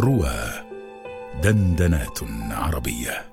[0.00, 0.64] روى
[1.42, 2.18] دندنات
[2.50, 3.30] عربية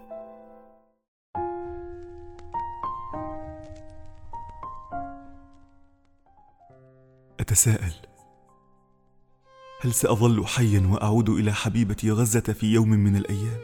[7.39, 7.93] أتساءل
[9.81, 13.59] هل سأظل حيا وأعود إلى حبيبتي غزة في يوم من الأيام؟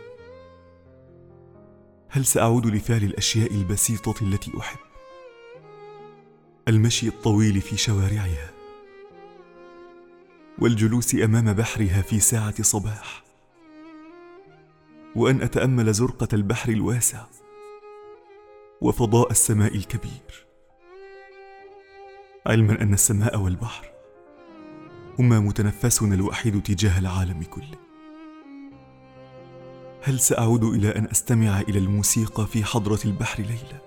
[2.09, 4.79] هل سأعود لفعل الأشياء البسيطة التي أحب؟
[6.67, 8.52] المشي الطويل في شوارعها
[10.63, 13.23] والجلوس أمام بحرها في ساعة صباح.
[15.15, 17.25] وأن أتأمل زرقة البحر الواسع
[18.81, 20.45] وفضاء السماء الكبير.
[22.45, 23.87] علما أن السماء والبحر
[25.19, 27.77] هما متنفسنا الوحيد تجاه العالم كله.
[30.03, 33.81] هل سأعود إلى أن أستمع إلى الموسيقى في حضرة البحر ليله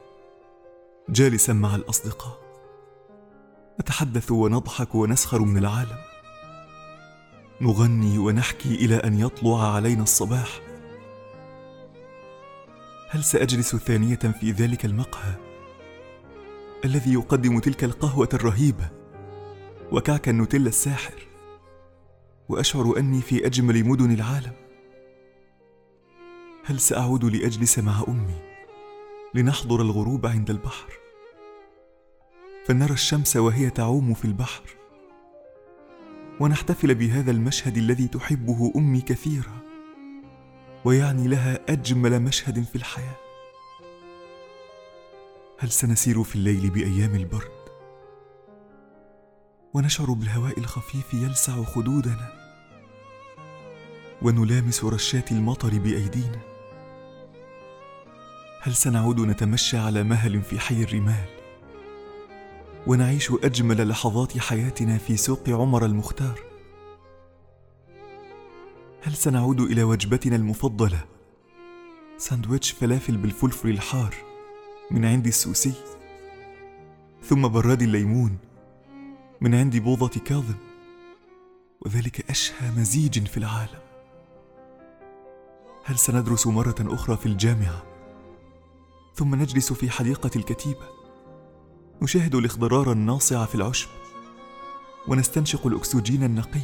[1.08, 2.38] جالسا مع الأصدقاء.
[3.80, 6.05] نتحدث ونضحك ونسخر من العالم.
[7.60, 10.60] نغني ونحكي إلى أن يطلع علينا الصباح.
[13.10, 15.34] هل سأجلس ثانية في ذلك المقهى
[16.84, 18.90] الذي يقدم تلك القهوة الرهيبة
[19.92, 21.14] وكعك النوتيلا الساحر؟
[22.48, 24.52] وأشعر أني في أجمل مدن العالم.
[26.64, 28.40] هل سأعود لأجلس مع أمي
[29.34, 30.92] لنحضر الغروب عند البحر؟
[32.66, 34.75] فنرى الشمس وهي تعوم في البحر.
[36.40, 39.58] ونحتفل بهذا المشهد الذي تحبه أمي كثيرا
[40.84, 43.16] ويعني لها أجمل مشهد في الحياة.
[45.58, 47.56] هل سنسير في الليل بأيام البرد؟
[49.74, 52.32] ونشعر بالهواء الخفيف يلسع خدودنا.
[54.22, 56.40] ونلامس رشات المطر بأيدينا.
[58.62, 61.35] هل سنعود نتمشى على مهل في حي الرمال؟
[62.86, 66.40] ونعيش أجمل لحظات حياتنا في سوق عمر المختار.
[69.02, 71.04] هل سنعود إلى وجبتنا المفضلة؟
[72.18, 74.14] ساندويتش فلافل بالفلفل الحار
[74.90, 75.72] من عند السوسي.
[77.22, 78.38] ثم براد الليمون
[79.40, 80.54] من عند بوضة كاظم.
[81.80, 83.80] وذلك أشهى مزيج في العالم.
[85.84, 87.82] هل سندرس مرة أخرى في الجامعة؟
[89.14, 91.05] ثم نجلس في حديقة الكتيبة.
[92.06, 93.88] نشاهد الاخضرار الناصع في العشب
[95.08, 96.60] ونستنشق الأكسجين النقي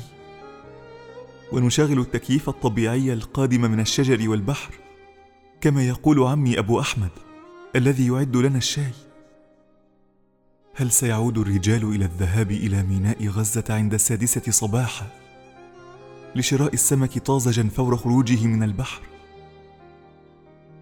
[1.53, 4.75] ونشغل التكييف الطبيعي القادم من الشجر والبحر
[5.61, 7.11] كما يقول عمي أبو أحمد
[7.77, 8.93] الذي يعد لنا الشاي.
[10.75, 15.07] هل سيعود الرجال إلى الذهاب إلى ميناء غزة عند السادسة صباحا
[16.35, 19.03] لشراء السمك طازجا فور خروجه من البحر؟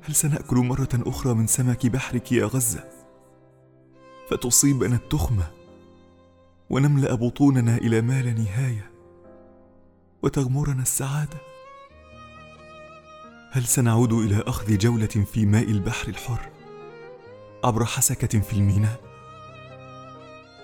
[0.02, 2.99] هل سنأكل مرة أخرى من سمك بحرك يا غزة؟
[4.30, 5.50] فتصيبنا التخمة
[6.70, 8.90] ونملأ بطوننا إلى ما لا نهاية
[10.22, 11.36] وتغمرنا السعادة.
[13.50, 16.48] هل سنعود إلى أخذ جولة في ماء البحر الحر
[17.64, 19.00] عبر حسكة في الميناء؟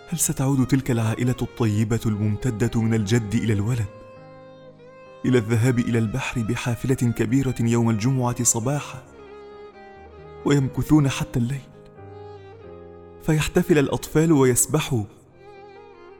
[0.09, 3.87] هل ستعود تلك العائلة الطيبة الممتدة من الجد إلى الولد
[5.25, 9.03] إلى الذهاب إلى البحر بحافلة كبيرة يوم الجمعة صباحا
[10.45, 11.76] ويمكثون حتى الليل؟
[13.27, 15.05] فيحتفل الأطفال ويسبحوا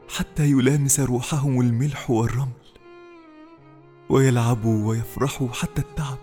[0.09, 2.67] حتى يلامس روحهم الملح والرمل
[4.09, 6.17] ويلعبوا ويفرحوا حتى التعب.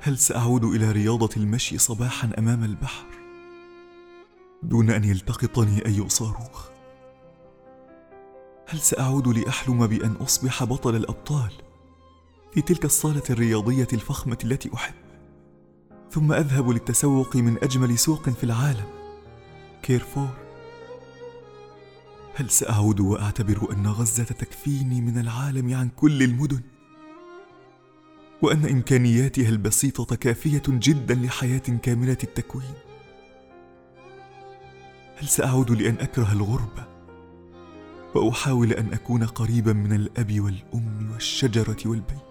[0.00, 3.06] هل سأعود إلى رياضة المشي صباحا أمام البحر
[4.62, 6.68] دون أن يلتقطني أي صاروخ؟
[8.68, 11.52] هل سأعود لأحلم بأن أصبح بطل الأبطال
[12.54, 15.09] في تلك الصالة الرياضية الفخمة التي أحب؟
[16.10, 18.86] ثم أذهب للتسوق من أجمل سوق في العالم.
[19.82, 20.28] كيرفور.
[22.34, 26.60] هل سأعود وأعتبر أن غزة تكفيني من العالم عن كل المدن؟
[28.42, 32.74] وأن إمكانياتها البسيطة كافية جدا لحياة كاملة التكوين؟
[35.16, 36.86] هل سأعود لأن أكره الغربة؟
[38.14, 42.29] وأحاول أن أكون قريبا من الأب والأم والشجرة والبيت.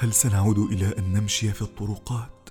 [0.00, 2.48] هل سنعود إلى أن نمشي في الطرقات؟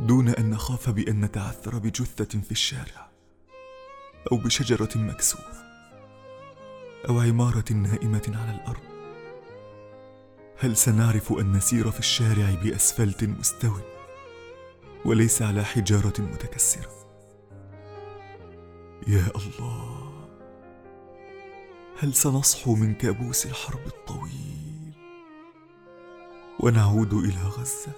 [0.00, 3.10] دون أن نخاف بأن نتعثر بجثة في الشارع
[4.32, 5.64] أو بشجرة مكسوره
[7.08, 8.82] أو عمارة نائمة على الأرض.
[10.58, 13.76] هل سنعرف أن نسير في الشارع بأسفلت مستو
[15.04, 16.90] وليس على حجارة متكسرة؟
[19.06, 20.28] يا الله
[21.98, 24.67] هل سنصحو من كابوس الحرب الطويل؟
[26.68, 27.92] ونعود إلى غزة.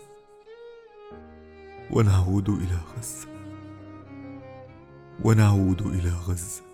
[1.91, 3.29] ونعود إلى غزة.
[5.25, 6.70] ونعود إلى غزة.